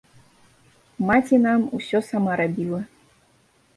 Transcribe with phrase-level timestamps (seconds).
[1.09, 2.81] Маці нам усё сама рабіла.